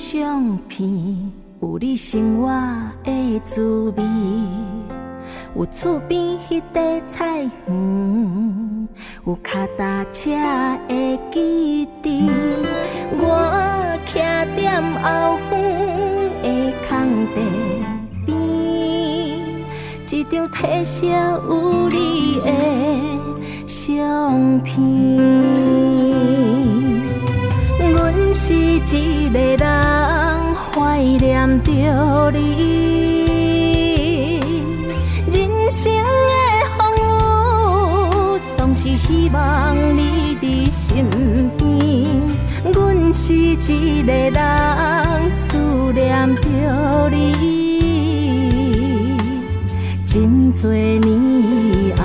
[0.00, 2.48] 相片，有你生活
[3.04, 4.02] 的滋味，
[5.54, 8.88] 有厝边迄块菜园，
[9.26, 10.30] 有脚踏车
[10.88, 12.30] 的基地。
[13.12, 13.20] 我
[14.06, 14.14] 徛
[14.56, 15.52] 在后园
[16.42, 16.88] 的空
[17.34, 17.36] 地
[18.24, 18.32] 边，
[20.08, 25.89] 一张褪色有你的相片。
[28.32, 32.38] 是一个人怀念着你，
[35.30, 36.30] 人生的
[36.76, 36.98] 风雨
[38.56, 41.04] 总是希望你伫身
[41.56, 41.68] 边。
[42.72, 43.56] 阮是一
[44.04, 45.58] 个人思
[45.92, 49.16] 念着你，
[50.04, 51.02] 真多年
[51.96, 52.04] 后，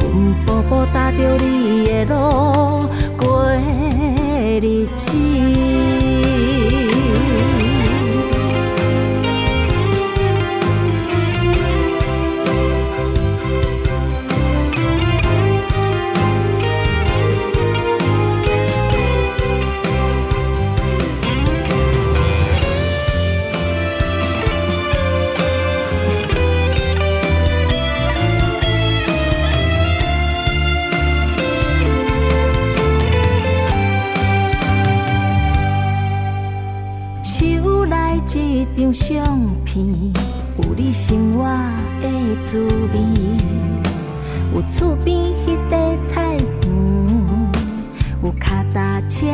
[0.00, 0.04] 阮
[0.46, 2.65] 步步踏着你的路。
[4.60, 5.16] 日子。
[5.16, 6.65] 张
[38.98, 39.86] 相片，
[40.56, 41.44] 有你生活
[42.00, 42.08] 的
[42.40, 42.58] 滋
[42.94, 42.98] 味，
[44.54, 46.42] 有厝边迄块菜园，
[48.22, 49.26] 有脚踏车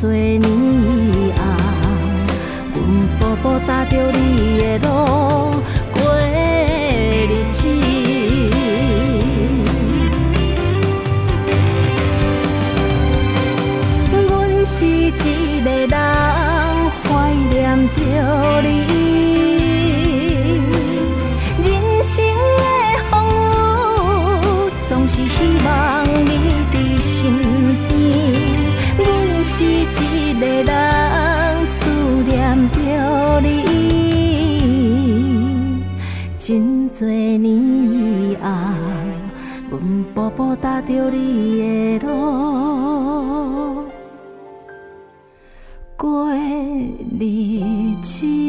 [0.00, 0.48] 多年后，
[2.72, 2.80] 阮
[3.18, 4.88] 步步踏着你的路
[40.20, 43.84] 步步踏着你的路。
[45.96, 48.39] 过日子。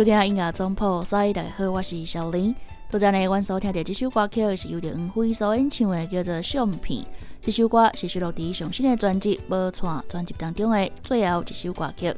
[0.00, 2.56] 收听音乐总铺，所大家好，我是小林。
[2.90, 7.02] 拄则呢，阮所听到这首歌曲是由着黄飞所演唱的，叫做《相片》。
[7.42, 12.16] 这首歌是收录在上新的专辑《无错》专辑当中的最后一首歌曲。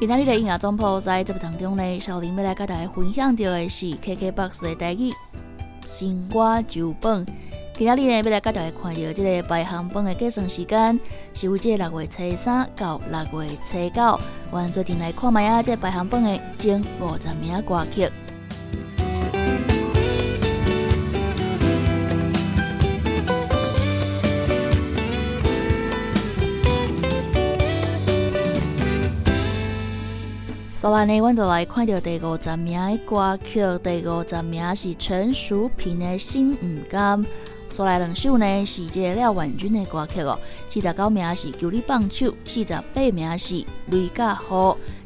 [0.00, 5.10] 今天的音乐总铺在这部当中呢，小林要来跟大家分享到的是 KKBOX 的代语
[5.86, 7.24] 《新歌酒蹦》。
[7.84, 11.00] 今仔日呢，要来跟大家看到这个排行榜的计算时间，
[11.34, 14.20] 是为这六月初三到六月初九。
[14.52, 18.08] 我们决定来看卖啊，这排行榜的前五十名歌曲。
[30.76, 37.18] 所以呢，阮就来看到第五十名的歌曲，第五十名是陈淑萍的《心唔甘》。
[37.72, 40.38] 所来两首呢是这个廖婉君的歌曲哦。
[40.68, 43.54] 四十九名是《求你放手》，四十八名是
[43.86, 44.52] 《雷甲雨》，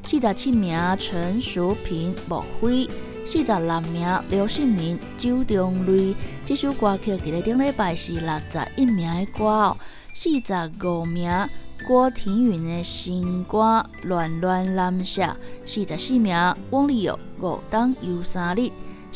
[0.05, 2.87] 四十七名陈淑萍《莫非》，
[3.25, 5.99] 四十六名刘信明《周中瑞》。
[6.45, 9.77] 这首歌曲伫咧顶礼拜是六十一名的歌哦。
[10.13, 11.31] 四十五名。
[11.87, 15.23] 郭庭云的新歌《乱乱蓝色》，
[15.65, 16.35] 四十四名；
[16.71, 17.17] 汪丽友
[17.47, 18.61] 《五档游三日》，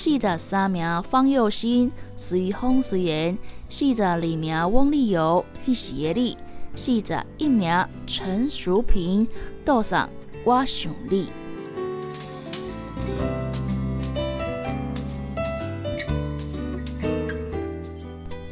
[0.02, 3.34] 四十三名；方佑新《随风随缘》，
[3.68, 6.34] 四十二名；翁丽友《迄时的你》，
[6.74, 9.26] 四十一名；陈淑萍
[9.62, 10.08] 《道上
[10.42, 11.26] 我想你》。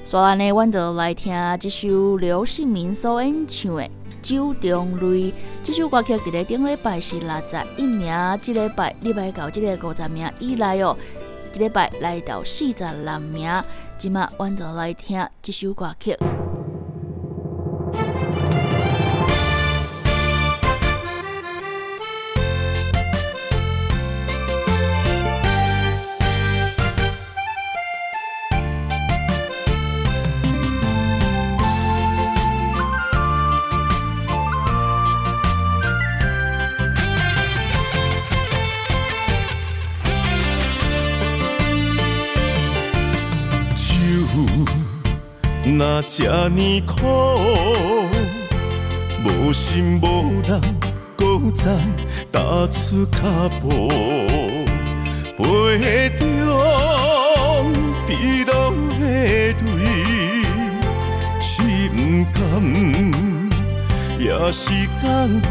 [0.05, 3.89] 所以呢，阮就来听这首刘姓民所演唱的。
[4.21, 8.13] 酒中泪，这首歌曲伫咧顶礼拜是六十一名，
[8.43, 10.95] 即礼拜礼拜到即个五十名以来哦，
[11.55, 13.51] 一礼拜来到四十六名，
[13.97, 16.17] 即马阮就来听这首歌曲。
[45.79, 47.07] 那这呢苦，
[49.25, 50.61] 无心无人，
[51.17, 51.71] 搁再
[52.33, 53.69] 踏出脚步，
[55.37, 56.27] 杯中
[58.09, 59.55] 滴落的泪，
[61.41, 61.97] 是不
[62.35, 62.43] 甘，
[64.19, 65.07] 也是感
[65.41, 65.47] 动。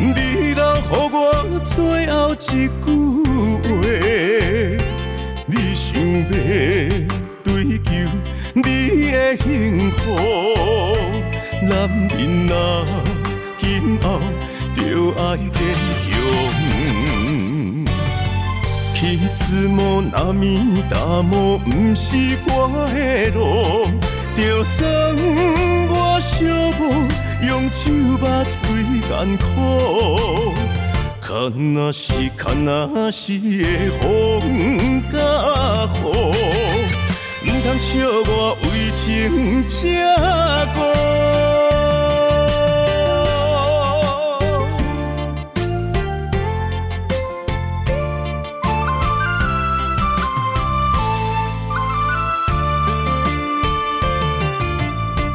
[0.00, 0.16] 你
[0.56, 0.80] 若予
[1.12, 1.74] 我最
[2.06, 2.86] 后一句
[3.62, 3.68] 话，
[5.46, 5.92] 你想
[6.30, 7.03] 要？
[9.14, 9.96] 的幸福，
[11.62, 12.84] 男人啊，
[13.58, 14.18] 今后
[14.74, 15.54] 就爱坚
[16.00, 16.04] 强。
[18.92, 22.16] 去慈母那面大母，不是
[22.48, 23.86] 我的路，
[24.36, 24.82] 就算
[25.88, 26.42] 我寂
[26.76, 26.82] 寞，
[27.46, 27.82] 用手
[28.20, 28.58] 把嘴
[29.08, 30.52] 干苦，
[31.20, 31.32] 看
[31.72, 35.16] 那是看那是的风甲
[36.02, 36.04] 雨。
[37.46, 37.92] 唔通笑
[38.26, 38.53] 我
[39.04, 40.00] 情这
[40.74, 40.82] 过，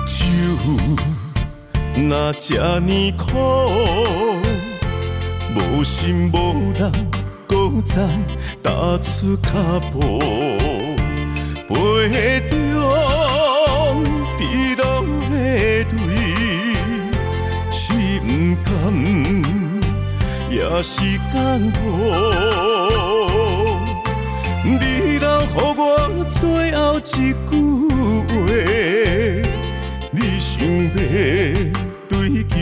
[0.08, 0.18] 酒。
[2.10, 3.28] 若这呢苦，
[5.56, 6.92] 无心无人，
[7.46, 8.02] 搁再
[8.64, 10.20] 踏出脚步。
[11.68, 12.58] 杯中
[20.50, 21.02] 也是
[21.34, 21.78] 感动。
[24.64, 25.46] 你留予
[25.78, 26.40] 我最
[26.74, 27.52] 后一句
[28.28, 28.32] 话，
[30.12, 30.98] 你想要
[32.08, 32.12] 追
[32.44, 32.54] 求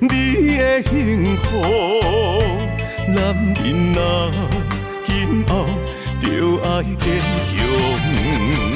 [0.00, 0.08] 你
[0.56, 1.42] 的幸福，
[3.08, 3.18] 男
[3.54, 3.64] 人
[3.96, 4.00] 啊，
[5.04, 5.08] 今
[5.48, 5.50] 后
[6.20, 6.24] 就
[6.62, 7.04] 爱坚
[7.46, 8.69] 强。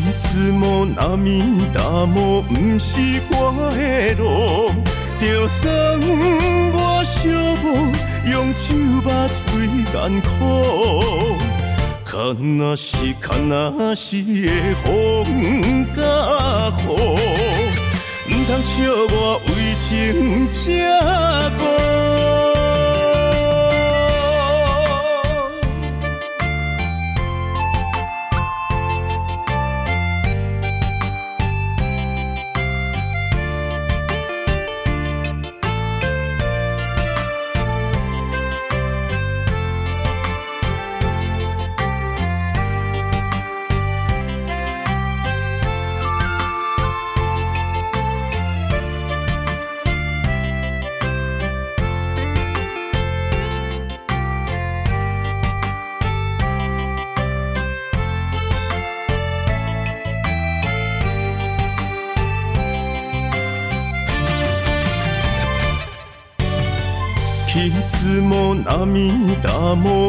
[0.00, 3.00] 去慈母那面大母，不是
[3.30, 4.70] 我的路。
[5.20, 5.68] 就算
[6.72, 7.28] 我寂
[7.62, 7.66] 寞，
[8.30, 8.74] 用手
[9.04, 9.44] 把嘴
[9.92, 11.36] 干苦，
[12.04, 12.16] 看
[12.56, 16.02] 若是看若是的风甲
[16.86, 16.88] 雨，
[18.30, 18.72] 唔通笑
[19.10, 20.60] 我为情这
[21.58, 22.07] 过。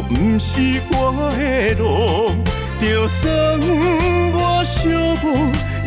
[0.10, 2.34] 不是我的路，
[2.82, 3.30] 就算
[4.34, 4.90] 我寂
[5.22, 5.24] 寞，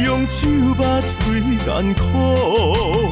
[0.04, 0.46] 用手
[0.78, 1.18] 把嘴
[1.66, 3.10] 干苦，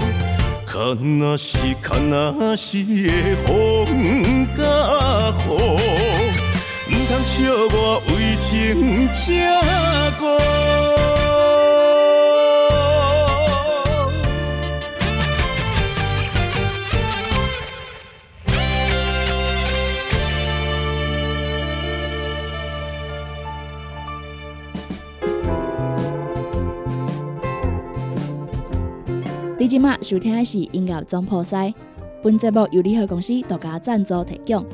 [0.64, 4.62] 看那是看那是的风甲
[5.48, 5.50] 雨。
[6.86, 7.34] 不通笑
[7.72, 9.20] 我为情这
[10.16, 11.09] 孤。
[29.60, 31.74] 你今麦收听的是音乐总破塞，
[32.24, 34.64] 本节目由联合公司独家赞助提供。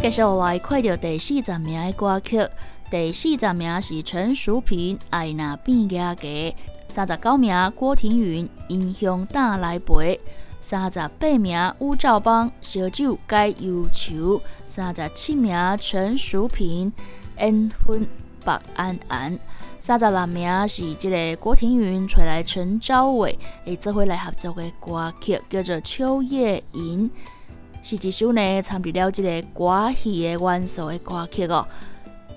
[0.00, 2.38] 接下来看到第四十名的歌曲，
[2.88, 6.22] 第四十名是陈淑萍《爱那变价价》，
[6.88, 9.94] 三十九名郭庭云《英雄打来陪》，
[10.60, 14.38] 三十八名吴兆邦《烧酒解忧愁》，
[14.68, 16.92] 三十七名陈淑萍
[17.38, 18.06] 《恩婚
[18.44, 19.36] 白安安》，
[19.80, 27.10] 三十六名是这个郭庭云找来陈昭伟，诶，做回来合作的歌曲叫做《秋夜吟》。
[27.82, 31.66] 是一首呢，参与了这个歌戏的元素的歌曲哦。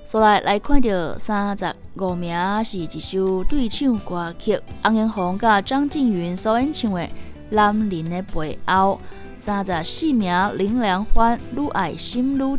[0.09, 2.35] 所来来看到三十五名
[2.65, 7.01] 是一首对唱歌曲，洪英红甲张静云所演唱的
[7.51, 8.99] 《男人的背后》。
[9.37, 12.57] 三十四名林良欢《愈爱心愈痛》。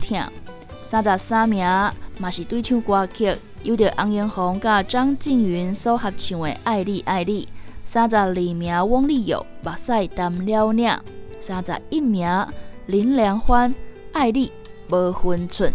[0.84, 1.66] 三十三名
[2.18, 7.46] 嘛是对唱歌曲，有着洪英红甲张静云所合唱的《爱你爱你》。
[7.84, 10.88] 三十二名汪丽友《目屎淡了领》。
[11.40, 12.30] 三十一名。
[12.86, 13.74] 林良欢，
[14.12, 14.52] 爱你
[14.88, 15.74] 无分寸。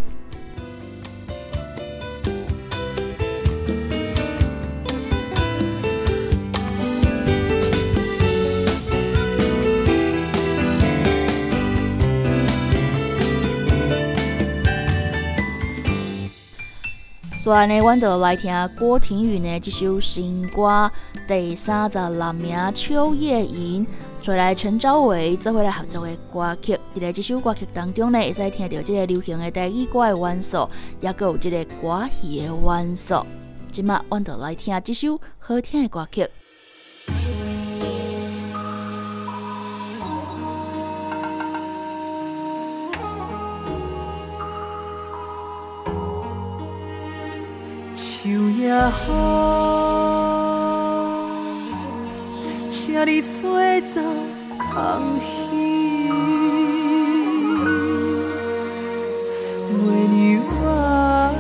[17.45, 20.63] 所以呢，阮就来听郭庭云的这首新歌
[21.27, 23.85] 《第三十六名秋叶吟》。
[24.19, 30.67] 再来陈昭伟做回来合作的歌曲，在这首歌曲当中呢，会使听到这个流行的台语歌的元素，
[31.01, 33.23] 也有这个歌戏的元素。
[33.71, 36.27] 今麦，阮就来听这首好听的歌曲。
[48.45, 49.09] 秋夜好，
[52.69, 53.99] 请你吹走
[54.71, 55.25] 空虚，
[59.71, 59.75] 月
[60.11, 61.33] 娘啊，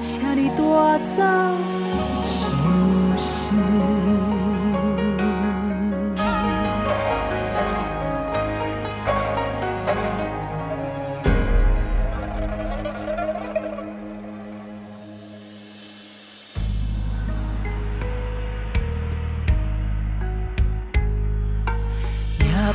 [0.00, 0.58] 请你带
[1.14, 1.22] 走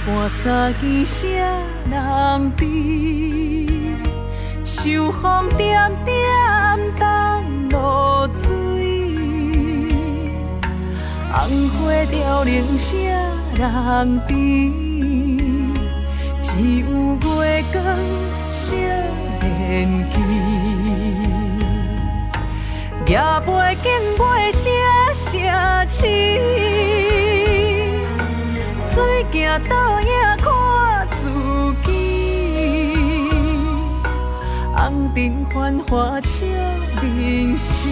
[0.08, 1.38] 半三更谁
[1.90, 2.64] 人知？
[4.64, 6.16] 秋风点点
[6.98, 8.48] 东落水，
[11.30, 13.04] 红花凋零谁
[13.58, 14.34] 人知？
[16.42, 17.84] 只有月光
[18.50, 18.78] 少
[19.42, 20.16] 年记，
[23.12, 23.52] 夜背
[23.84, 23.86] 景
[24.18, 24.24] 月
[24.54, 24.64] 声
[25.14, 27.27] 声痴。
[28.98, 31.30] 水行倒影看自
[31.86, 33.30] 己，
[34.74, 36.48] 红尘繁华笑
[37.00, 37.88] 人生，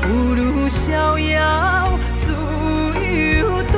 [0.00, 3.74] 不如逍遥自由对。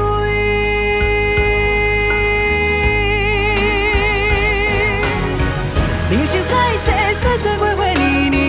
[6.11, 6.53] 人生在
[6.85, 8.43] 世，岁岁月月年年，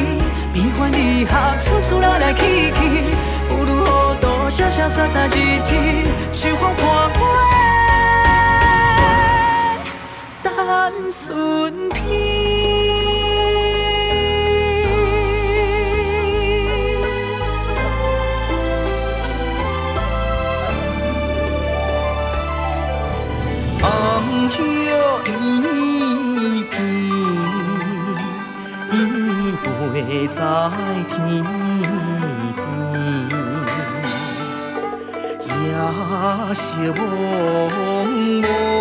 [0.54, 2.82] 悲欢离合，处处来来去去。
[4.56, 5.36] 潇潇洒洒，日
[5.68, 5.74] 日
[6.32, 7.18] 秋风破月，
[10.44, 10.54] 等
[11.12, 11.98] 春天。
[23.82, 23.90] 红
[24.38, 24.62] 叶
[25.26, 25.32] 一
[26.70, 26.72] 片，
[28.92, 28.94] 依
[29.96, 30.38] 偎在
[31.10, 31.12] 天
[36.14, 37.70] 也是茫
[38.42, 38.73] 茫，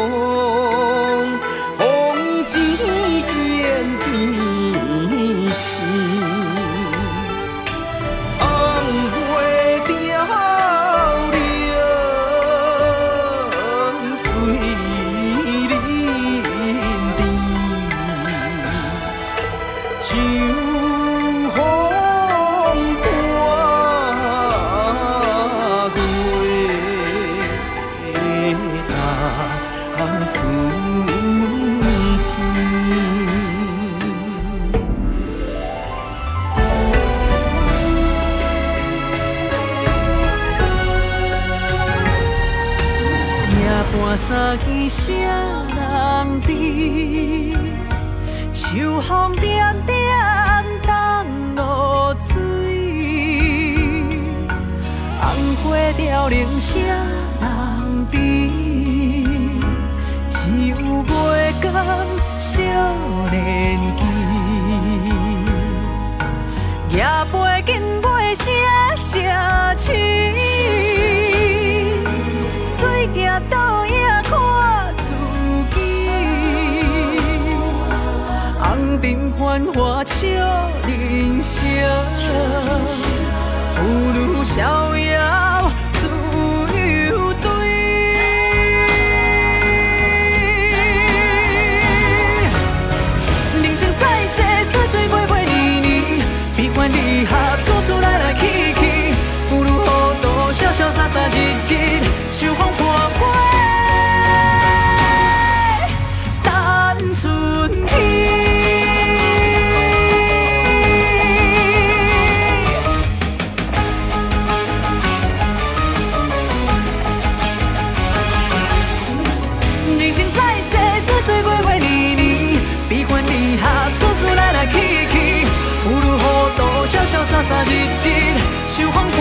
[127.64, 127.72] 日
[128.02, 129.11] 日秋风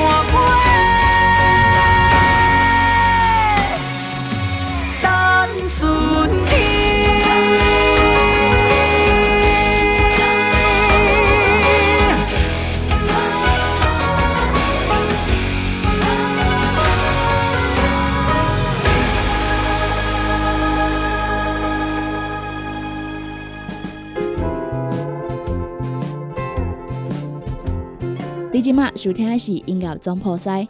[29.02, 30.68] 收听的是音乐总破塞，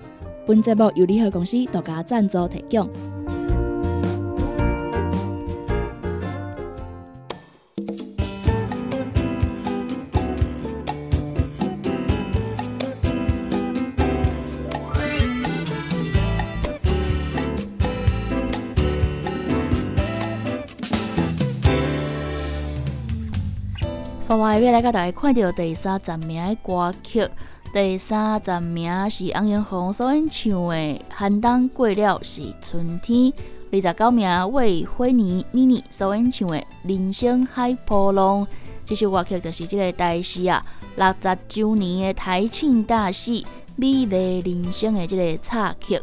[0.47, 2.89] 本节目由联合公司独家赞助提供。
[24.21, 27.27] 所来要来甲大家看到第三十名的歌曲。
[27.73, 30.75] 第三十名是翁英红所演唱的
[31.09, 33.31] 《寒冬过了是春天》，
[33.71, 38.45] 二十九名为辉尼妮妮所演唱的《人生海波浪》。
[38.83, 40.65] 这首歌曲就是这个台视啊
[40.97, 43.43] 六十周年的台庆大戏
[43.77, 45.95] 《美丽人生》的这个插曲。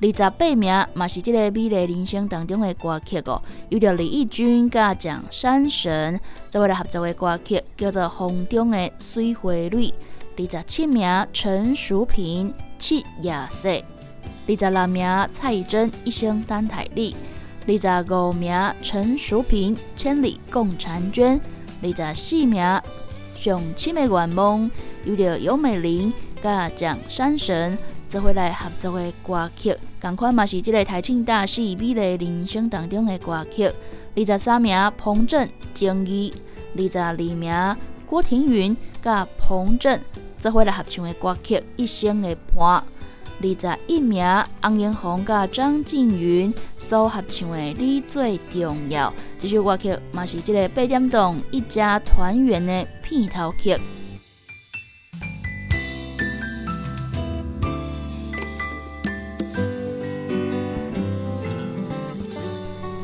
[0.00, 6.18] 二十八名嘛是这个《美丽人生》当中的歌曲哦，有着李翊君甲蒋山神
[6.50, 9.70] 做为了合作的歌曲，叫做《风中的水花蕊》。
[10.38, 13.70] 二十七名陈淑萍《七夜色》，
[14.46, 17.16] 二十六名蔡依珍《一生单台历》，
[17.88, 21.40] 二十五名陈淑萍《千里共婵娟》，
[22.02, 22.62] 二十四名
[23.34, 24.70] 上七的愿望
[25.06, 33.72] 有着尤美玲甲蒋山神做回来合作的歌曲，同款嘛是这个台庆大戏《美丽人生》当中的歌曲。
[34.14, 36.34] 二十三名彭震《情义》，
[36.78, 39.98] 二十二名郭庭云甲彭震。
[40.38, 42.84] 做伙来合唱的歌曲《一生的伴》，
[43.68, 44.24] 二十一名
[44.62, 53.76] 红英红甲张静云所合唱的《你最重要》，这首歌曲嘛是这个八点档一家团圆的片头曲。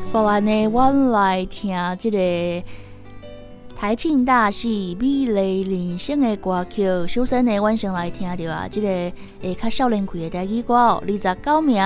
[0.01, 2.63] 所来呢，我来听这个。
[3.83, 8.87] 台庆大戏《美丽人生》的歌曲，首先呢，晚上来听到啊，这个
[9.41, 11.83] 诶较少年气的台语歌哦，二十九名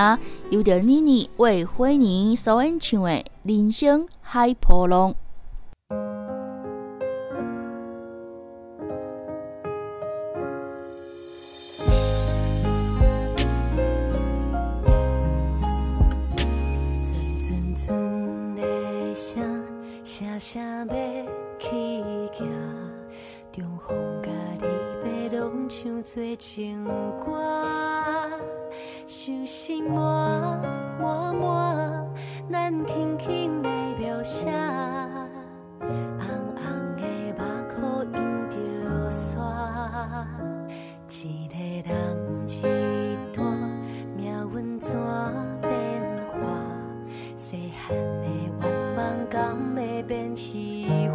[0.50, 3.10] 由着妮妮为辉妮所演唱的
[3.42, 5.10] 《人生海波浪》。
[26.10, 26.82] 做情
[27.22, 27.38] 歌，
[29.06, 30.58] 想心满
[30.98, 32.06] 满满，
[32.50, 33.68] 咱轻轻的
[33.98, 34.50] 描写。
[35.78, 35.86] 红
[36.56, 37.34] 红的眼
[37.68, 40.26] 眶映着沙，
[41.10, 41.58] 一个
[41.92, 41.92] 人
[42.48, 43.46] 一段
[44.16, 44.98] 命运怎
[45.60, 45.70] 变
[46.26, 46.38] 化？
[47.36, 48.26] 细汉的
[48.62, 51.07] 愿望，敢会变心？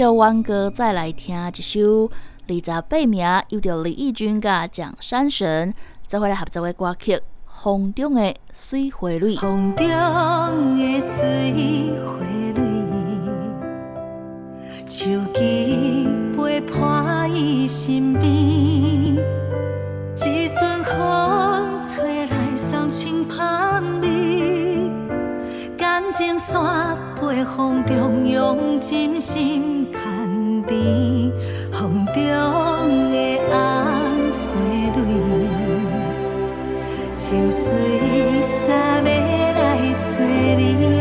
[0.00, 2.10] 首完歌，再来听一首
[2.48, 5.74] 二十八名，有着李翊君甲蒋山神
[6.06, 9.36] 做伙来合作的歌曲《风中的水花蕊》。
[9.38, 9.86] 风中
[10.74, 12.16] 的水花
[12.54, 12.62] 蕊，
[14.86, 18.24] 手机陪伴伊身边，
[20.16, 24.59] 一阵风吹来，送清香味。
[26.12, 31.32] 情山飞风中，用真心牵甜，
[31.70, 33.54] 风中的红
[34.42, 34.48] 花
[34.96, 34.98] 蕊，
[37.14, 37.76] 情丝
[38.42, 39.58] 丝要来
[39.98, 40.04] 找
[40.56, 40.99] 你。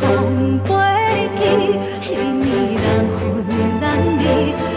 [0.00, 0.74] 风飞
[1.36, 1.42] 去，
[2.00, 3.18] 彼年难分
[3.80, 3.84] 难
[4.18, 4.73] 离。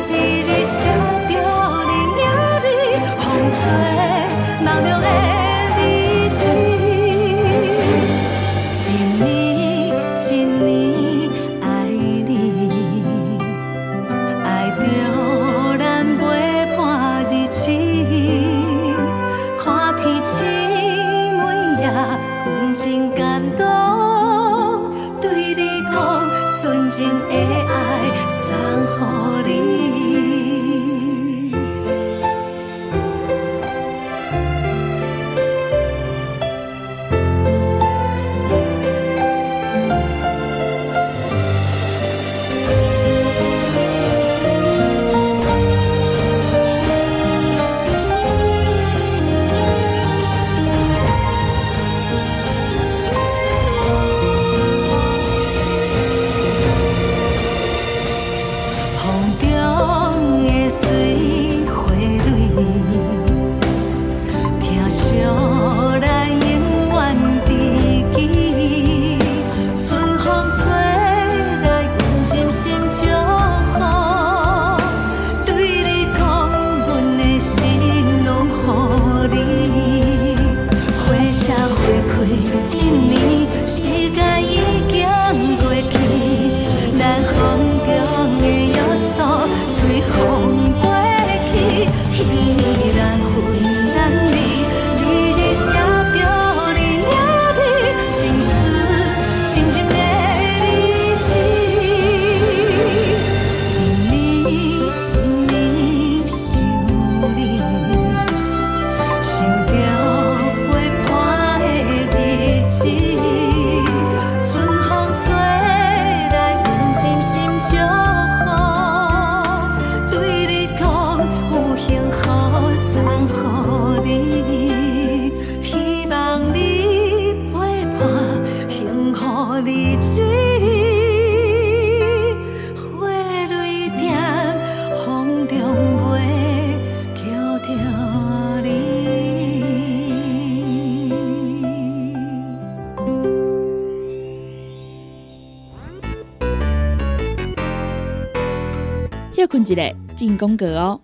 [149.47, 150.99] 困一个进攻格哦。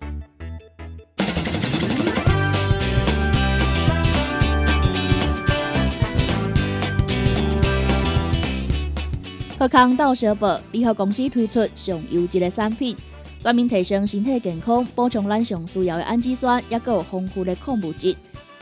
[9.58, 12.98] 贺康到小宝联合公司推出上优质的产品，
[13.40, 18.14] 专门提升身体健康，补充咱上需要的氨基酸，也有丰富的矿物质。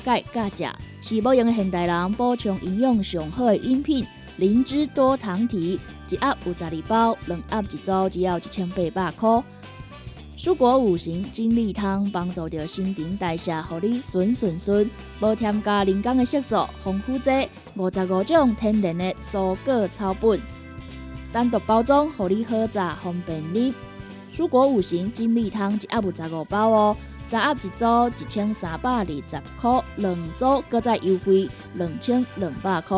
[0.06, 4.06] 钙、钾、钾是保养的现代人补充营养上好的饮品。
[4.38, 9.44] 灵芝多糖体一盒有十二包，两盒一组只要一千八百块。
[10.42, 17.30] 蔬果五行精力汤帮助着新陈代谢，互你顺顺顺，无添加人工的色素，防腐剂
[17.76, 20.42] 五十五种天然的蔬果草本，
[21.32, 23.72] 单独包装，互你好榨方便饮。
[24.34, 29.22] 蔬果五行精力汤一盒有十五包哦，三盒一组一千三百二十
[29.62, 32.98] 块，两组搁再优惠两千两百块。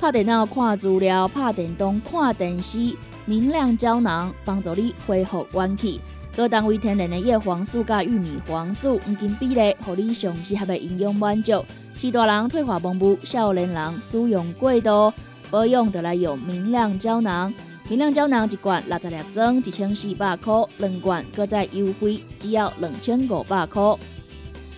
[0.00, 6.00] 拍电脑看资料，拍电动看电视，明亮胶囊帮助你恢复元气。
[6.38, 11.64] 各单位天然的叶黄素加玉米黄素黄金比例，互你上适合的营养满足。
[11.96, 15.12] 是大人退化盲目，少年人使用过度，
[15.50, 17.52] 保养得来用明亮胶囊。
[17.88, 23.96] 明亮胶囊一罐六十粒装，一千四百块；两罐各再优惠，只要两千五百块。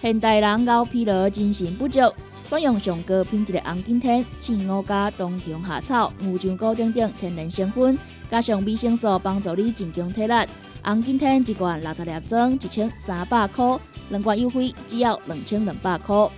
[0.01, 2.01] 现代人熬疲劳、精神不足，
[2.49, 7.99] 选用上高品质的红景天、青乌加冬虫夏草、乌鸡膏等等天然成分，
[8.31, 10.35] 加上维生素，帮助你增强体力。
[10.83, 16.29] 红景天一罐六十粒装，一千三百块；两罐优惠，只要两千两百块。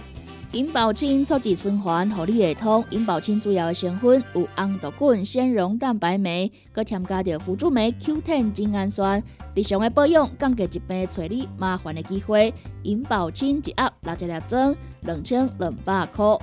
[0.51, 2.85] 银保清促进循环，合理会通。
[2.91, 9.23] 银保清主要的成分有红豆菌、纤溶蛋白酶，佮添加着辅助酶 Q10 精氨酸。
[9.55, 12.53] 日常的保养，降低一病找你麻烦的机会。
[12.83, 16.37] 银保清一盒六十粒装，两千两百块。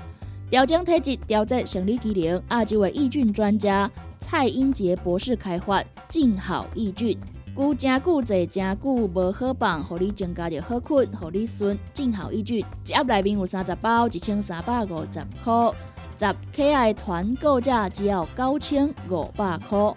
[0.50, 7.16] 调整体质，调节生理机能，亚洲的益菌专家蔡英杰博士开发静好益菌。
[7.60, 12.60] 久真久坐真久无好放，互你增加着好困，互你顺正好一句。
[12.60, 15.74] 一盒内面有三十包，一千三百五十块。
[16.18, 19.94] 十 K I 团购价只要九千五百块。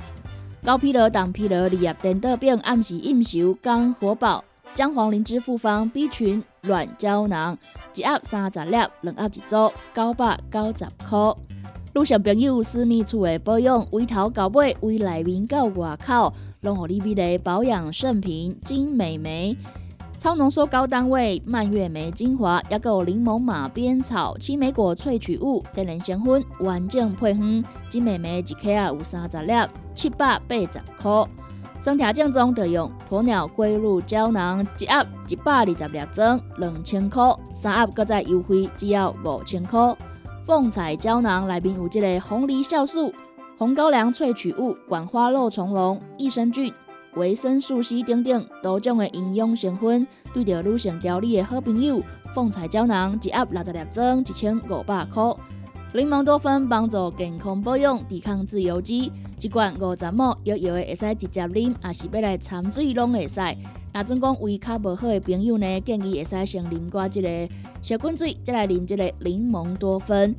[0.64, 4.44] 高疲劳、当疲劳，利用电豆饼暗时应酬刚火爆。
[4.74, 7.56] 姜黄灵芝复方 B 群软胶囊，
[7.94, 11.32] 一盒三十粒，两盒一组，九百九十块。
[11.92, 16.32] 路上朋友私密处的保养，从头到尾，从内面到外口。
[16.62, 19.54] 龙火利比雷保养圣品金美眉，
[20.16, 29.52] 超浓缩高单位蔓越莓精华，也有柠檬马鞭草青梅果萃取物天然成分，完整配方金美眉一克有三十粒，
[29.94, 31.28] 七百八十块。
[31.78, 39.94] 身体正宗的用鸵鸟龟鹿胶囊，一盒一百二十粒装，两千块，三盒搁再优惠，只要五千块。
[40.44, 43.12] 凤彩胶囊内面有这个红梨酵素。
[43.56, 46.72] 红高粱萃取物、管花肉苁蓉、益生菌、
[47.14, 52.02] 维生素 C 等等多种的营养成分，对着女性调理的好朋友。
[52.34, 55.22] 凤彩胶囊一盒六十粒装，一千五百块。
[55.94, 63.40] 柠檬多酚帮助健康保养，抵抗自由基，一罐五十毫摇摇的会使直接啉，也是要来掺水拢会使。
[63.94, 67.28] 那总讲胃口无好的朋友呢，建议会使先啉寡即个
[67.82, 70.34] 小滚水，再来啉即个柠檬多酚。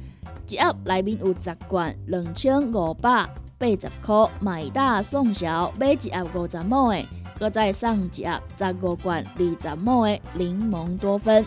[0.47, 7.05] 一盒内面有十罐，两千五百八十块，买大送小，买一盒五十毫的，
[7.39, 11.45] 搁再送一盒十五罐二十毫的柠檬多酚。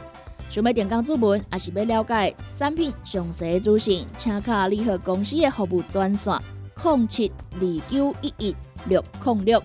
[0.49, 6.33] 想要点讲注文，也是要了解产品详细资讯，请卡联合公司的服务专线：
[6.85, 9.61] 零七二九一一六零六。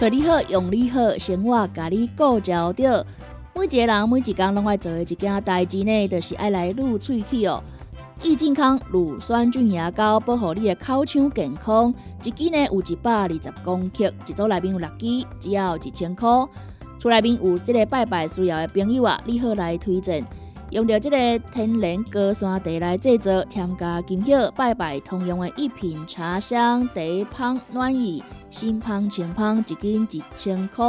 [0.00, 3.04] 找你好，用你好，生活甲你顾焦到。
[3.52, 7.60] 每一个人每一工拢爱做的一件代志呢，就是爱来撸喙齿哦。
[8.22, 11.92] 益健康乳酸菌牙膏，保护你的口腔健康。
[12.22, 16.28] 一支呢有一百二十公克，一组内面有六支，只要一千块。
[16.96, 20.24] 厝内面有这个拜拜需要的朋友啊，你好来推荐。
[20.70, 27.02] 用着这个天然高山茶来制作，添加金叶拜拜通用的一品茶香茶
[27.36, 30.84] 香暖意，新芳清芳一斤一千块。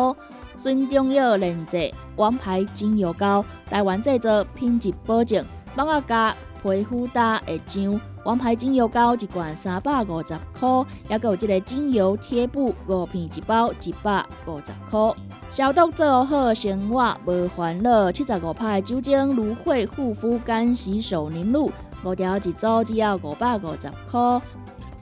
[0.56, 5.46] 孙中药炼制王牌精油膏，台湾制作，品质保证，
[5.76, 6.36] 帮我加。
[6.62, 10.68] 皮肤搭会痒，王牌精油膏一罐三百五十块，
[11.08, 15.16] 也有这个精油贴布五片一包一百五十块。
[15.52, 21.72] 消毒做好生活无烦恼，七十五派酒精芦荟护肤干洗手凝露，
[22.04, 24.42] 五条一组只要五百五十块。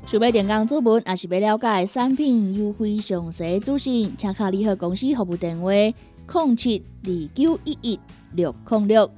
[0.07, 7.99] 想要电工主文，也是要了解产品优惠详细资讯，请卡联合公司服务电话：零七二九一一
[8.31, 9.11] 六零六。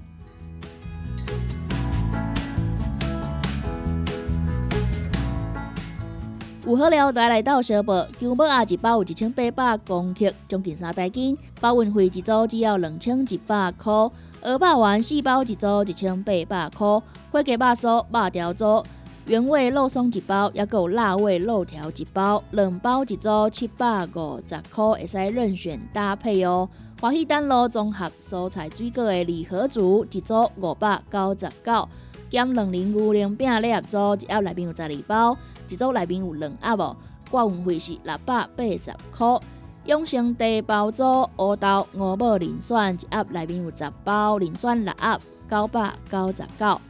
[6.66, 13.94] 有好料带来到小宝，姜母鸭一包有一千八百公克，将近三袋斤，包运费一组只要两千一百块。
[14.42, 18.84] 鹅霸丸四包一组一千八百块，火鸡肉酥、肉条组、
[19.30, 26.68] 原味肉松一包，也有辣味肉条一包，两包一组七百五十块，会使任选搭配哦。
[27.00, 31.88] 华喜丹路综合蔬菜水果的礼盒组一组五百九十九，
[32.28, 35.38] 减两零牛奶饼礼盒组一盒内面有十二包。
[35.68, 36.98] 一组内面有两盒哦，
[37.30, 39.40] 挂运费是六百八十块。
[39.86, 41.04] 永生茶包组
[41.38, 46.82] 乌豆五宝磷酸一盒内面有十包，磷酸六盒九百九十九。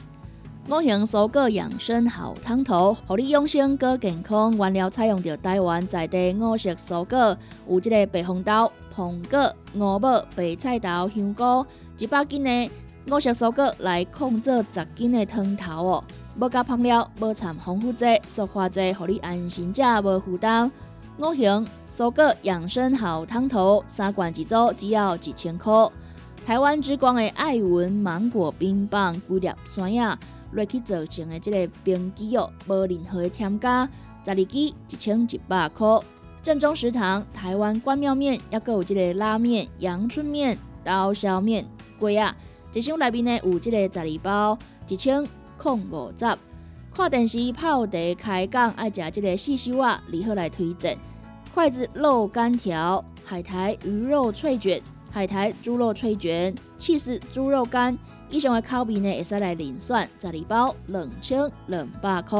[0.71, 4.55] 五行蔬果养生好汤头，互你养生更健康。
[4.55, 7.35] 原料采用着台湾在地五色蔬果，
[7.67, 11.65] 有即个白红豆、苹果、五宝、白菜头、香菇，
[11.97, 12.69] 一百斤的
[13.09, 16.03] 五色蔬果来控制十斤的汤头哦。
[16.39, 20.71] 无加香料，无掺防腐剂、塑化剂，互你安心食无负担。
[21.17, 25.73] 五行蔬果养生好汤头，三罐一组，只要一千块。
[26.45, 30.17] 台湾之光的爱文芒果冰棒，规粒酸呀，
[30.51, 33.85] 落去造成的这个冰机哦，无任何的添加，
[34.25, 35.87] 十二支一千一百块。
[36.41, 41.65] 正宗食堂台湾关庙面，也有这个拉面、阳春面、刀削面，
[41.99, 42.35] 贵啊！
[42.73, 45.25] 一箱内面呢有这个十二包，一千。
[45.61, 46.25] 控五十，
[46.93, 50.97] 看电视泡茶开讲，爱食这个细修啊，如何来推荐？
[51.53, 54.81] 筷子肉干条、海苔鱼肉脆卷、
[55.11, 57.97] 海苔猪肉脆卷、气势猪肉干，
[58.29, 62.37] 以上的口味呢，会使来零算十二包两千两百块。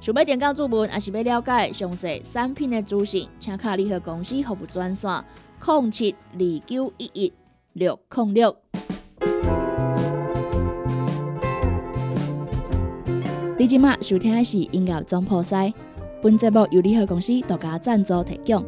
[0.00, 5.10] 想要点讲注文，还是要了解详细产品的资讯，请卡联合公司服务专线：
[5.66, 7.32] 零七二九一一
[7.74, 8.56] 六零六。
[13.56, 15.72] 你今麦收听的是音乐总破塞，
[16.22, 18.62] 本节目由联合公司独家赞助提供。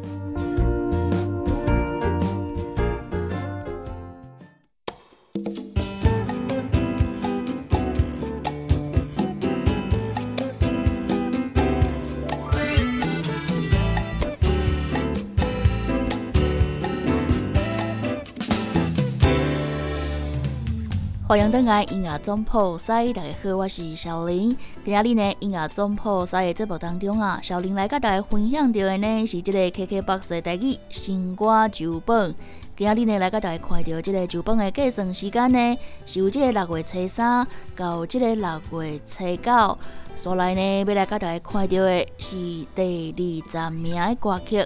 [21.27, 24.55] 欢迎登来音乐总铺西，大家好，我是小林。
[24.85, 32.33] 今日呢，音乐总铺西的节目当中啊，小林来甲大家分享到的呢是这个 KKBOX 的台语新歌酒本。
[32.77, 39.77] 今日呢，来甲大家看到这个酒本的计算时间呢，是由这个六月初三到这个六月初九。
[40.15, 42.37] 所来呢，要来甲大家看到的是
[42.73, 43.13] 第
[43.45, 44.65] 二十名的歌曲，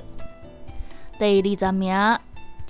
[1.18, 2.20] 第二十名。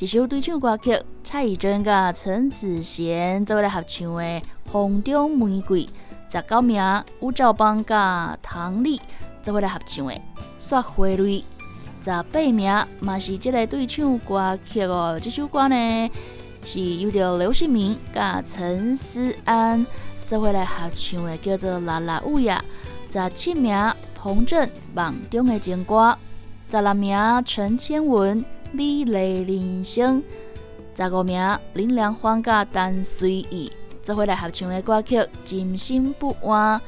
[0.02, 4.24] 一首对唱歌曲，蔡依珍甲陈子贤做为来合唱的
[4.66, 5.86] 《风中玫瑰》；
[6.28, 6.84] 十九名
[7.20, 9.00] 吴兆邦甲唐丽
[9.44, 10.14] 做为来合唱的
[10.58, 11.18] 《雪花蕊》；
[12.04, 15.20] 十八名嘛是这个对唱歌曲哦。
[15.22, 16.12] 这首歌呢
[16.66, 19.86] 是由着刘信明甲陈思安
[20.26, 22.60] 做为来合唱的，叫做《啦啦舞呀》；
[23.14, 26.18] 十七名彭震梦中的情歌；
[26.72, 28.44] 十六名陈千文。
[28.74, 30.24] 美丽人生，
[30.96, 33.70] 十五名林良欢甲陈随意
[34.02, 36.82] 做回来合唱的歌曲《真心不安》，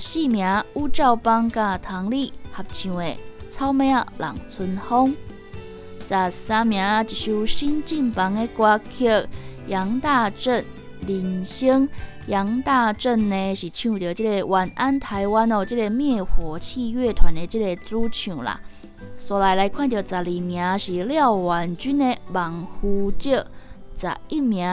[0.00, 3.02] 十四名吴兆邦甲唐丽合唱的
[3.48, 5.14] 《草莓啊望春风》，
[6.30, 9.10] 十三名一首新进版的歌曲
[9.66, 10.64] 杨大正
[11.08, 11.88] 人生。
[12.26, 18.60] 杨大正呢是唱着这个《晚安台湾》哦，这个灭火器乐团的这个主唱啦。
[19.16, 23.46] 所来来看到十二名是廖婉君的《望夫者》，
[24.00, 24.68] 十一名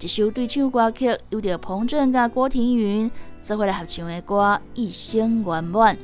[0.00, 3.10] 一首对唱歌曲，由着彭震甲郭庭云
[3.40, 5.96] 做伙来合唱的歌《一生圆满》。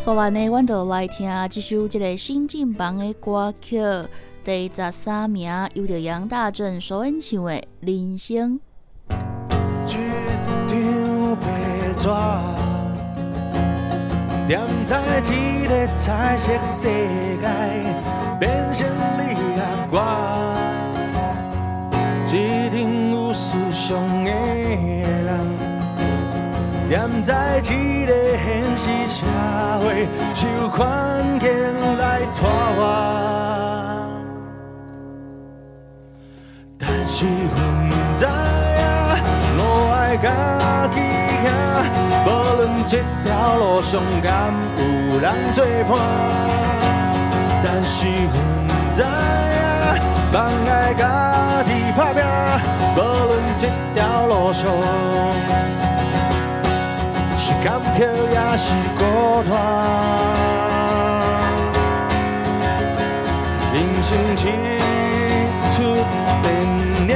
[0.00, 3.78] 所来呢，阮就来听这首这个新进榜的歌曲，
[4.42, 8.58] 第十三名由着杨大正所演唱的《人生》。
[14.48, 17.46] 踮在一个彩色世界，
[18.40, 18.88] 变成
[19.18, 19.60] 你甲
[19.92, 19.96] 我，
[22.26, 24.99] 一定有思想的。
[26.90, 29.24] 踮在一个现实社
[29.78, 31.48] 会，受环境
[31.98, 32.82] 来拖我，
[36.76, 37.54] 但是阮
[38.16, 38.28] 知影，
[39.56, 39.60] 路
[39.92, 40.26] 爱家
[40.92, 40.98] 己
[41.44, 41.46] 行。
[42.26, 44.82] 无论这条路上敢有
[45.20, 45.94] 人做伴，
[47.62, 48.34] 但是阮
[48.92, 49.06] 知影，
[50.32, 52.18] 放爱家己打拼。
[52.96, 54.68] 无论这条路上
[57.50, 57.98] 是坎坷
[58.30, 58.64] 也是
[58.96, 59.02] 孤
[59.50, 59.52] 单，
[63.74, 64.38] 人生一
[65.74, 65.76] 出
[66.42, 66.46] 电
[67.08, 67.12] 影，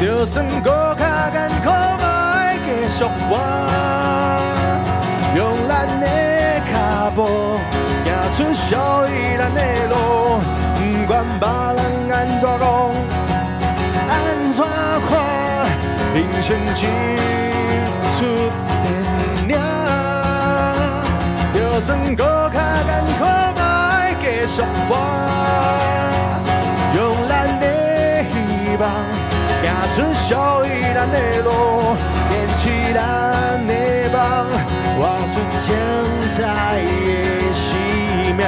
[0.00, 0.66] 就算搁
[0.96, 1.66] 较艰苦。
[2.88, 3.32] 续我，
[5.36, 5.70] 用咱
[6.00, 6.06] 的
[6.72, 6.72] 脚
[7.14, 7.18] 步
[8.04, 8.66] 行出属
[9.12, 9.92] 于咱的路，
[10.74, 11.42] 不管别
[11.76, 11.80] 人
[12.10, 12.62] 安怎讲，
[14.08, 14.12] 安
[14.52, 14.58] 怎
[15.08, 15.10] 看，
[16.14, 16.76] 人生一
[18.16, 18.18] 出
[18.82, 18.86] 电
[19.48, 19.52] 影，
[21.54, 22.22] 就算搁
[22.52, 22.56] 较
[22.86, 23.20] 艰苦，
[23.58, 23.60] 嘛
[24.20, 24.92] 继续我，
[26.94, 26.98] 用
[27.28, 27.64] 咱的
[28.30, 28.34] 希
[28.80, 28.82] 望。
[29.60, 30.28] 行出属
[30.64, 31.48] 于咱的路，
[32.30, 32.60] 坚持
[32.94, 32.96] 咱
[33.66, 33.72] 的
[34.12, 34.16] 梦，
[34.96, 34.98] 活
[35.28, 35.66] 出精
[36.30, 36.36] 彩
[36.84, 37.08] 的
[37.52, 37.66] 生
[38.36, 38.42] 命。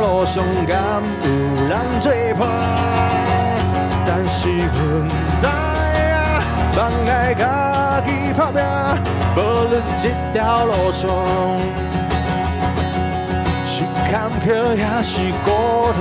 [0.00, 0.78] 路上敢
[1.22, 1.28] 有
[1.68, 2.40] 人作伴。
[4.06, 5.50] 但是阮知影，
[6.72, 6.76] 放
[7.06, 7.20] 爱。
[7.34, 8.60] 家己打拼，
[9.36, 9.38] 无
[9.70, 11.08] 论这条路上
[13.64, 13.72] 是
[14.10, 15.48] 坎坷也是孤
[15.98, 16.00] 单，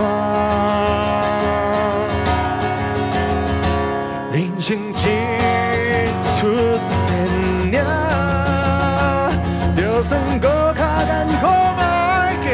[4.34, 4.94] 人生一
[6.38, 6.38] 出
[7.08, 7.10] 电
[7.72, 7.76] 影，
[9.78, 11.44] 就算搁较艰苦，
[11.78, 11.80] 嘛
[12.44, 12.46] 继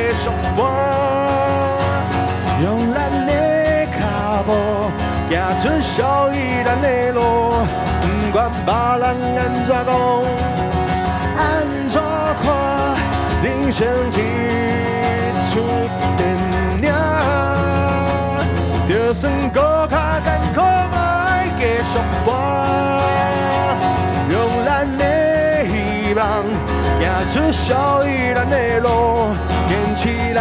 [5.29, 6.01] 行出属
[6.31, 7.19] 于咱的路，
[8.01, 9.05] 不管别人
[9.37, 9.87] 安怎讲，
[11.35, 11.39] 安
[11.89, 12.01] 怎
[12.41, 12.45] 看，
[13.43, 14.11] 人生一
[15.49, 15.49] 出
[16.15, 16.19] 电
[16.81, 16.85] 影，
[18.87, 19.21] 就算
[19.51, 20.95] 搁较艰苦，嘛
[21.57, 22.27] 继续活，
[24.29, 24.67] 用咱
[24.97, 25.03] 的
[25.67, 26.23] 希望
[26.99, 27.03] 行
[27.33, 27.65] 出属
[28.07, 28.87] 于咱的路，
[29.67, 30.39] 坚持咱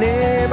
[0.00, 0.06] 的
[0.48, 0.52] 梦。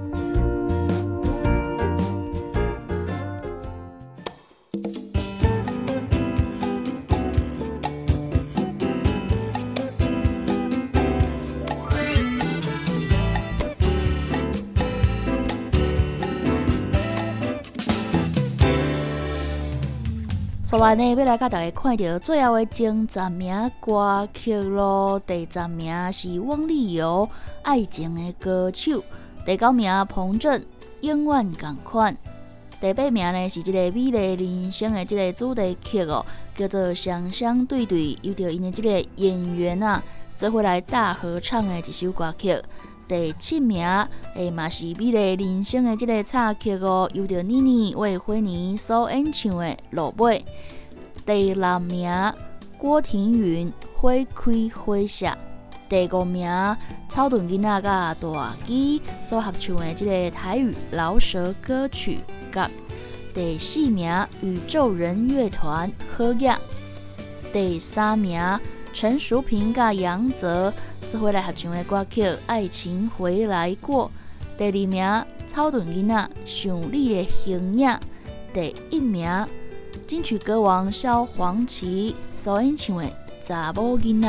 [20.81, 25.21] 所来呢，要来甲大家看到最后的前十名歌曲咯。
[25.27, 27.29] 第十名是汪丽友
[27.61, 28.93] 《爱情的歌手》，
[29.45, 30.59] 第九名彭震
[31.01, 32.11] 《永远共款》，
[32.79, 36.25] 第八名呢是这个美丽人生的这个主题曲哦，
[36.55, 40.03] 叫做《双双对对》，由着因的这个演员啊，
[40.35, 42.59] 做回来大合唱的一首歌曲。
[43.11, 43.85] 第七名
[44.35, 50.39] 诶嘛是美丽人生的这个插曲哦，由着妮妮为惠妮所演唱的《落尾》。
[51.25, 52.09] 第六名
[52.77, 55.27] 郭庭云《花开花谢》。
[55.89, 56.49] 第五名
[57.09, 62.19] 超顿囡仔甲大鸡所合唱的这个台语饶舌歌曲
[62.53, 62.71] 《甲
[63.33, 66.57] 第四名宇宙人乐团《喝呀》。
[67.51, 68.39] 第三名
[68.93, 70.73] 陈淑萍甲杨泽
[71.07, 74.11] 做回来合唱的歌曲《爱情回来过》。
[74.57, 77.97] 第二名草屯囡仔想你的形影。
[78.53, 79.47] 第一名
[80.05, 83.03] 金曲歌王萧煌奇所演唱的
[83.41, 84.27] 《查某囡仔》。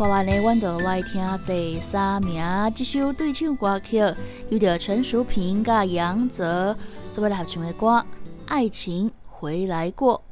[0.00, 2.42] 接下来呢，阮就来听第三名
[2.74, 3.98] 这首对唱歌曲，
[4.48, 6.74] 有着陈淑萍甲杨泽
[7.12, 7.86] 做为合唱的歌
[8.48, 10.22] 《爱情回来过》。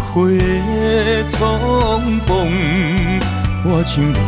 [0.00, 1.38] 相会的冲
[2.26, 2.48] 动，
[3.64, 4.18] 我像落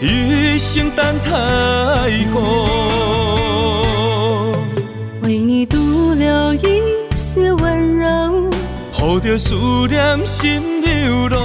[0.00, 0.06] 叶，
[0.54, 1.28] 一生等太
[2.32, 2.34] 空。
[5.22, 6.80] 为你独留一
[7.16, 8.48] 丝温柔，
[8.92, 9.56] 抱着思
[9.88, 11.40] 念心流浪。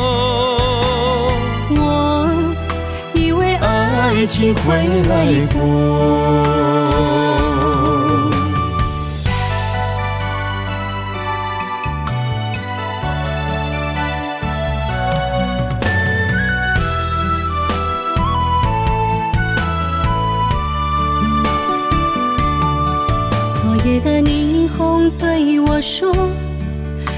[1.72, 2.30] 我
[3.16, 4.76] 以为爱情回
[5.10, 7.21] 来过。
[25.82, 26.14] 说：“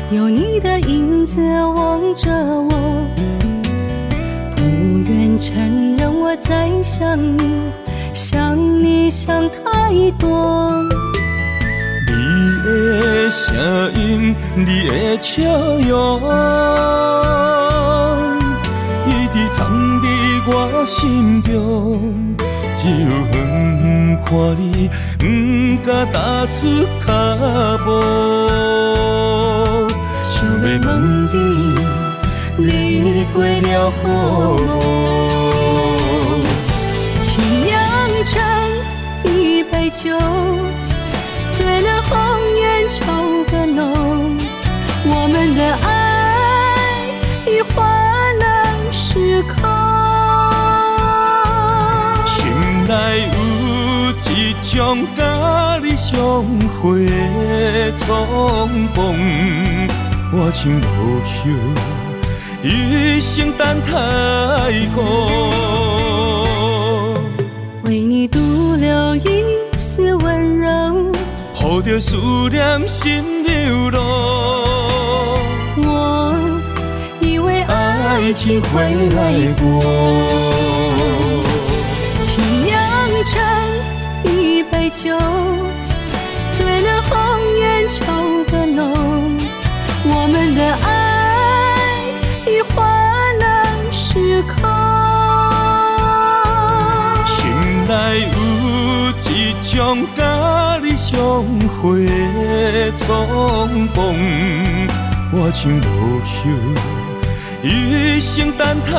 [0.10, 1.42] 有你的影子
[1.76, 2.72] 望着我，
[4.56, 4.62] 不
[5.10, 7.62] 愿承认我在想你，
[8.14, 10.72] 想你想太多。”
[12.08, 12.14] 你
[12.64, 13.54] 的声
[13.96, 15.44] 音，你的笑
[15.88, 16.22] 容，
[19.06, 19.68] 一直藏
[20.02, 20.08] 在
[20.48, 22.00] 我心中。
[22.76, 24.90] 就远看你，
[25.24, 25.28] 不
[25.86, 26.68] 敢踏出
[27.06, 27.08] 脚
[27.86, 27.88] 步。
[30.28, 30.92] 想要问
[31.32, 31.36] 你，
[32.58, 34.04] 你过了好
[34.58, 35.33] 无？
[54.64, 55.24] 有一种甲
[55.84, 56.16] 你相
[56.82, 59.14] 会的冲动，
[60.32, 60.88] 我像落
[61.44, 61.52] 叶，
[62.64, 63.92] 一生等太
[64.96, 65.04] 空。
[67.84, 68.40] 为你独
[68.76, 69.44] 留一
[69.76, 71.12] 丝温柔，
[71.62, 72.16] 抱着思
[72.50, 74.02] 念心流浪。
[75.78, 76.34] 我
[77.20, 78.82] 以为爱情会
[79.14, 80.73] 来过。
[84.94, 85.10] 酒，
[86.56, 87.16] 醉了红
[87.60, 87.96] 颜愁
[88.52, 88.82] 更浓。
[90.06, 90.88] 我们的爱
[92.46, 92.78] 已换
[93.40, 93.44] 了
[93.92, 94.54] 时空。
[97.26, 97.34] 心
[97.88, 97.92] 内
[98.30, 98.38] 有
[99.32, 99.34] 一
[99.74, 99.74] 种
[100.16, 100.22] 甲
[100.84, 101.12] 你相
[101.82, 103.08] 会的冲
[103.96, 103.98] 动，
[105.32, 105.92] 我像落
[106.46, 108.92] 叶，一生等太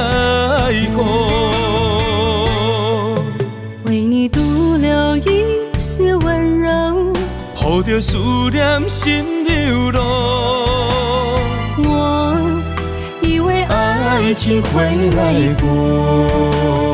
[0.96, 0.98] 空。
[3.86, 5.16] 一丝温柔，
[7.74, 8.16] 抱着思
[8.52, 10.00] 念心流落。
[11.76, 12.38] 我
[13.20, 16.93] 以为爱爱情回来过。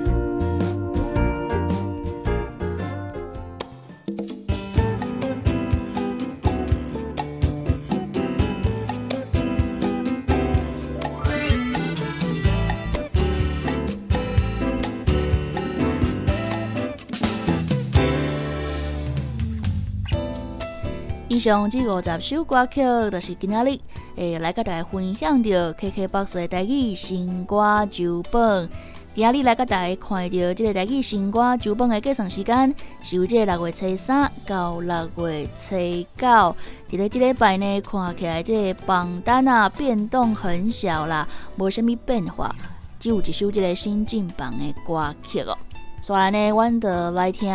[21.41, 23.75] 上这五十首歌曲，就是今仔日
[24.15, 28.69] 诶来甲大家分享着 KKBOX 的台语新歌周榜。
[29.15, 35.75] 今仔日来甲大家看到这个台语新歌周榜的计算时间，是由这六月初三到六月初
[36.15, 36.27] 九。
[36.27, 36.55] 伫
[36.91, 41.27] 咧这礼拜呢，看起来这个榜单啊变动很小啦，
[41.57, 42.55] 无虾米变化，
[42.99, 45.57] 只有一首这个新进榜的歌曲哦。
[46.03, 47.51] 所以呢，阮就来听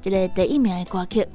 [0.00, 1.28] 这个第一名的歌曲。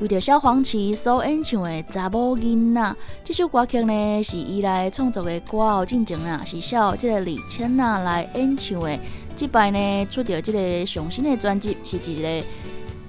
[0.00, 2.80] 为着小黄旗所演唱的《查某囡仔》，
[3.22, 8.98] 这首歌曲呢是伊来创作的歌后进前啦，是小这个李千娜来演唱的。
[9.36, 12.46] 这摆呢出着这个上新的专辑，是一个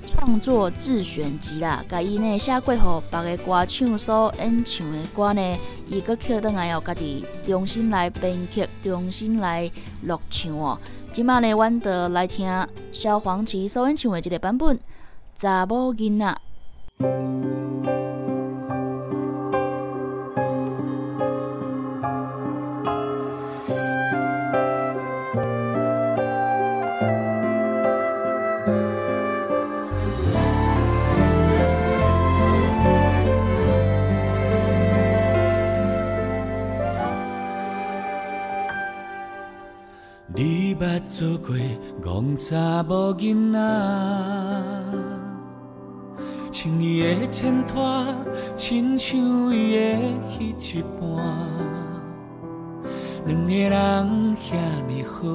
[0.05, 1.81] 创作自选集啦。
[1.87, 9.71] 甲伊呢写过互别个歌手所演唱的歌呢，伊搁捡倒来后，家己重新来编曲，重新来
[10.07, 10.77] 录唱哦。
[11.13, 14.75] 即摆呢，阮得来听小黄旗所演唱的这个版本
[15.37, 16.25] 《查某囡仔》。
[40.33, 41.55] 你捌做过
[42.01, 45.20] 戆查某囡仔？
[46.63, 48.05] 穿伊的衬托，
[48.55, 49.19] 亲像
[49.51, 49.97] 伊的
[50.29, 51.01] 彼一半。
[53.25, 54.53] 两个人遐
[54.87, 55.25] 尼好，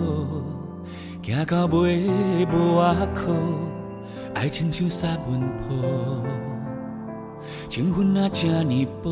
[1.24, 2.06] 行到尾
[2.52, 3.32] 无外靠，
[4.34, 5.76] 爱亲像沙文坡，
[7.68, 9.10] 情分啊这尼薄。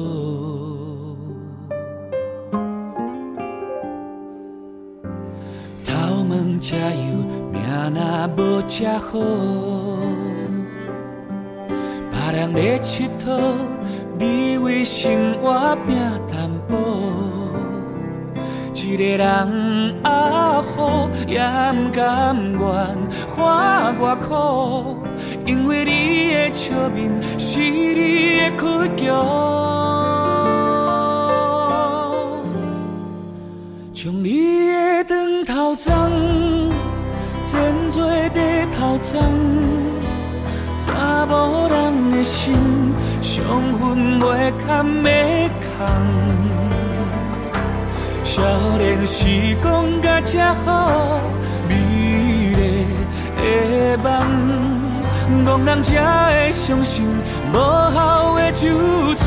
[5.84, 7.10] 头毛加油，
[7.50, 7.60] 命
[7.92, 9.18] 若无这好。
[12.34, 13.38] 人咧佚佗，
[14.18, 16.74] 你为生活拼淡薄。
[18.74, 22.60] 一个人阿好，也不甘愿
[23.34, 24.96] 看我苦，
[25.46, 28.62] 因为你的笑面是你的屈
[29.06, 29.10] 辱，
[33.94, 34.28] 将你
[35.04, 35.14] 的
[35.44, 35.86] 长头鬃
[37.44, 37.52] 剪
[37.90, 38.04] 做
[38.34, 39.83] 地头鬃。
[41.24, 42.54] 查某人的心，
[43.22, 43.44] 伤
[43.78, 45.10] 痕袂堪的
[45.78, 45.86] 空。
[48.22, 48.42] 少
[48.76, 51.20] 年时光甲这好，
[51.66, 51.74] 美
[52.54, 52.86] 丽
[53.36, 54.12] 的梦，
[55.46, 57.08] 憨人才会相信
[57.52, 58.68] 无效的手
[59.14, 59.24] 纸，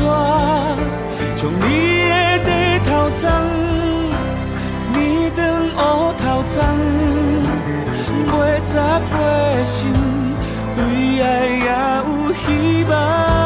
[1.34, 1.66] 将你
[2.10, 2.48] 的地
[2.88, 3.26] 头鬃，
[4.94, 4.96] 你
[5.34, 5.42] 长
[5.74, 6.62] 乌头鬃，
[8.28, 10.07] 袂杂背心。
[11.20, 13.37] 爱也有希望。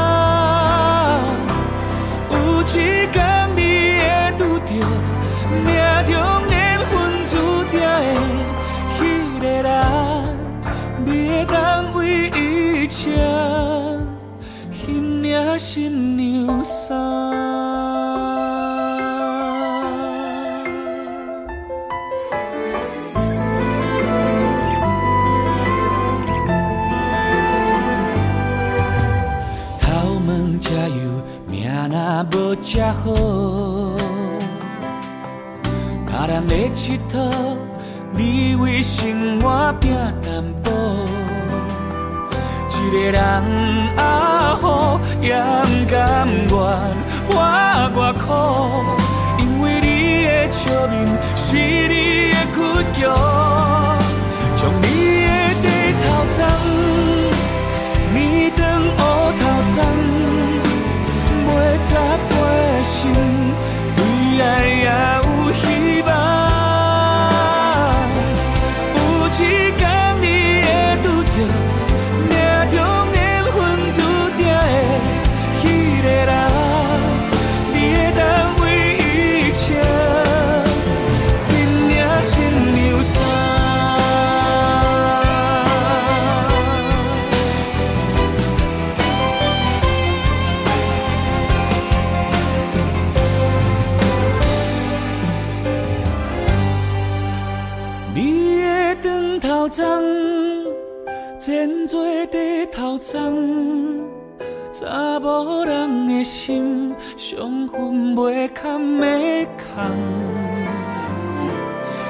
[106.22, 109.90] 心，上分袂堪的空。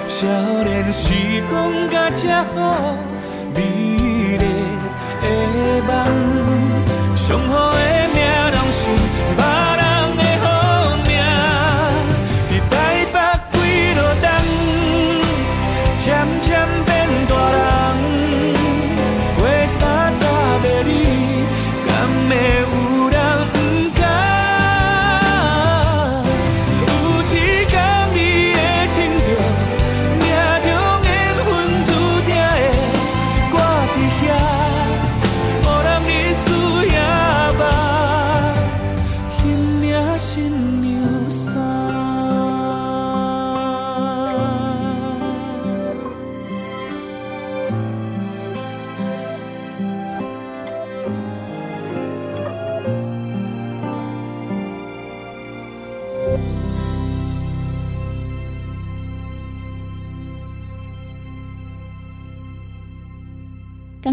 [0.06, 0.26] 少
[0.64, 1.14] 年时
[1.48, 2.96] 光甲这好，
[3.54, 3.60] 美
[4.38, 4.44] 丽
[5.22, 5.24] 的
[5.86, 5.90] 梦，
[7.16, 7.78] 上好的
[8.12, 8.41] 命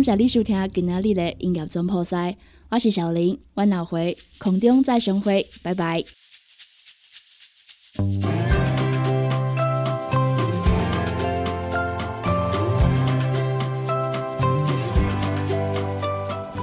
[0.10, 2.36] 谢你收听今仔日的音乐总破塞，
[2.70, 6.02] 我是小林，我后回空中再相会，拜拜。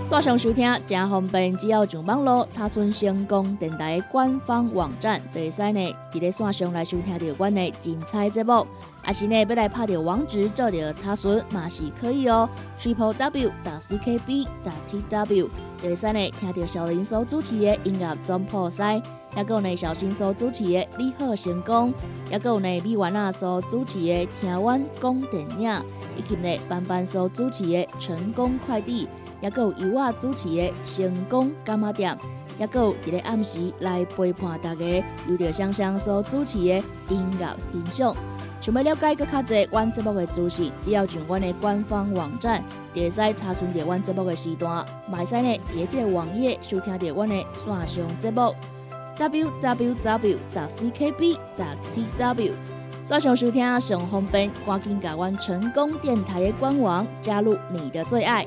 [0.09, 8.67] 线上收听真方便，只要上网络查询成功电台官方网站，就会使呢伫咧线上来收听到阮的精彩节目。
[9.07, 12.49] 也是呢要来拍着网址做着查询嘛是可以哦
[12.81, 13.53] ，triple w.
[13.63, 14.49] 打 c k b.
[14.65, 15.49] 打 t w.
[15.81, 18.95] 第三呢听到小林所主持的音乐总破塞，
[19.37, 21.93] 也有呢小新所主持的你好成功，
[22.31, 25.71] 也有呢米丸啊所主持的听完讲电影，
[26.17, 29.09] 以及呢班班所主持的成功快递。
[29.43, 32.17] 也有由我主持的成功干妈店，
[32.59, 38.17] 也有一个暗时来陪伴大家，有着香香所主持的音乐欣赏。
[38.67, 42.61] 想要了解更较侪阮节目的资讯，只要上阮的官方网站，
[42.93, 44.85] 就会使查询到阮节目的时段。
[45.09, 48.53] 买使呢，伫即个网页收听到阮的线上节目
[49.17, 50.39] ，w w w.
[50.53, 51.39] 打 c k b.
[51.57, 51.64] 打
[51.95, 52.55] t w。
[53.05, 58.45] 线上收听上方便，赶紧加阮成功电台的官网，加入你的最爱。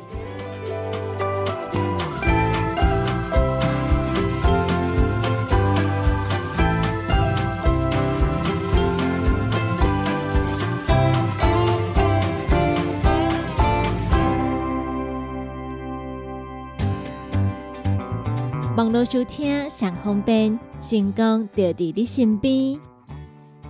[18.89, 22.79] 网络收听上方便，成功就伫你身边。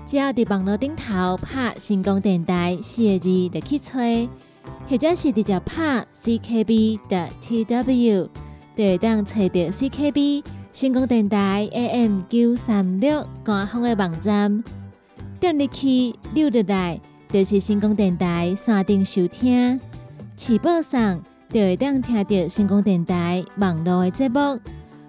[0.05, 4.29] 只要伫网络顶头拍“成功电台”四个字就去吹，
[4.87, 8.29] 或者是直接拍 “ckb” 的 “tw”，
[8.77, 14.63] 就会当找到 CKB 成功电台 AM 九三六官方的网站。
[15.41, 16.97] 点入去溜入来，
[17.27, 19.81] 就是成功电台山顶收听，
[20.37, 24.57] 起播上就会当听到成功电台网络的节目。